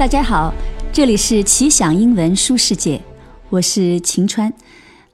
[0.00, 0.54] 大家好，
[0.94, 3.02] 这里是奇想英文书世界，
[3.50, 4.54] 我是晴川。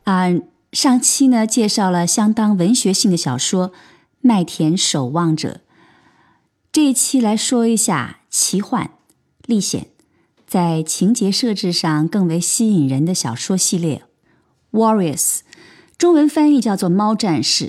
[0.05, 0.27] 啊，
[0.71, 3.71] 上期呢介绍了相当文学性的小说
[4.21, 5.49] 《麦田守望者》，
[6.71, 8.93] 这一期来说一下奇幻、
[9.47, 9.89] 历险，
[10.47, 14.05] 在情节设置上更为吸引人的小说系列
[14.79, 15.19] 《Warriors》，
[15.99, 17.65] 中文翻译叫做《猫战士》。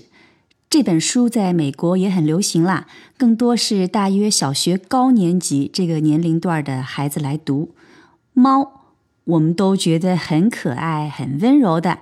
[0.70, 7.73] 这本书在美国也很流行啦，更多是大约小学高年级这个年龄段的孩子来读。
[8.34, 8.84] 猫，
[9.23, 11.99] 我们都觉得很可爱、很温柔的，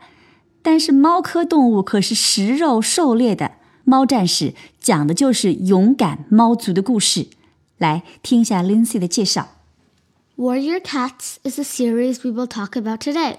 [0.63, 3.51] 但是猫科动物可是食肉狩猎的。
[3.83, 7.27] 猫战士讲的就是勇敢猫族的故事。
[7.77, 9.49] 来听一下 Lindsay 的介绍。
[10.37, 13.37] Warrior Cats is the series we will talk about today.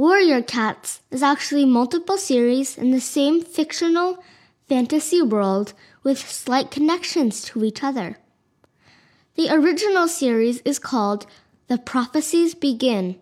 [0.00, 4.24] Warrior Cats is actually multiple series in the same fictional
[4.66, 8.16] fantasy world with slight connections to each other.
[9.34, 11.26] The original series is called
[11.68, 13.20] The Prophecies Begin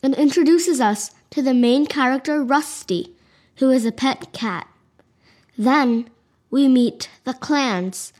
[0.00, 3.16] and introduces us to the main character Rusty,
[3.56, 4.68] who is a pet cat.
[5.58, 6.08] Then
[6.48, 8.12] we meet the clans,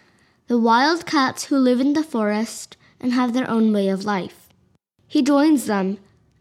[0.48, 4.48] the wild cats who live in the forest and have their own way of life.
[5.06, 5.98] He joins them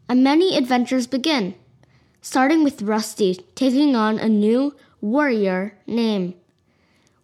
[0.08, 1.54] and many adventures begin,
[2.22, 6.34] starting with Rusty taking on a new warrior name.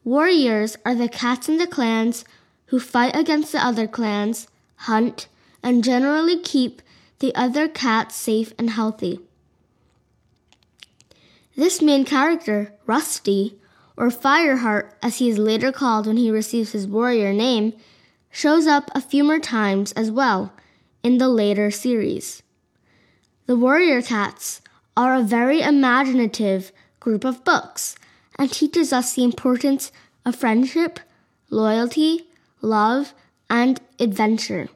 [0.05, 2.25] Warriors are the cats in the clans
[2.67, 5.29] who fight against the other clans, hunt,
[5.63, 6.83] and generally keep
[7.21, 9.21] the other cats safe and healthy.
[11.57, 13.59] This main character, Rusty,
[13.97, 17.73] or Fireheart as he is later called when he receives his warrior name,
[18.31, 20.53] shows up a few more times as well
[21.03, 22.43] in the later series.
[23.47, 24.63] The Warrior Cats
[24.97, 27.95] are a very imaginative group of books
[28.39, 29.93] and teaches us the importance
[30.25, 30.99] of friendship,
[31.51, 32.27] loyalty,
[32.63, 33.13] love,
[33.51, 34.71] and adventure.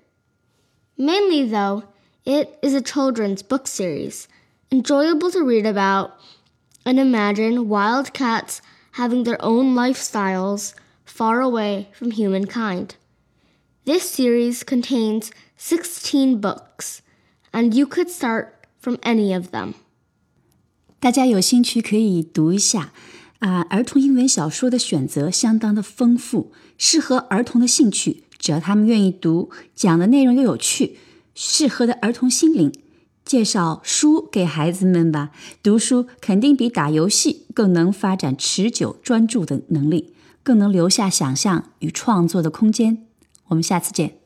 [0.98, 1.84] Mainly, though,
[2.26, 4.28] it is a children's book series,
[4.70, 6.20] enjoyable to read about
[6.84, 8.60] and imagine wild cats
[8.92, 10.74] having their own lifestyles
[11.06, 12.96] far away from humankind.
[13.86, 17.00] This series contains 16 books,
[17.50, 19.74] and you could start from any of them.
[21.00, 22.92] 大家有兴趣可以读一下
[23.38, 30.98] 啊，儿童英文小说的选择相当的丰富，适合儿童的兴趣，只要他们愿意读，讲的内容又有趣，
[31.34, 32.72] 适合的儿童心灵。
[33.24, 35.30] 介绍书给孩子们吧，
[35.62, 43.06] 读书肯定比打游戏更能发展持久专注的能力，更能留下想象与创作的空间。
[43.48, 44.17] 我们下次见。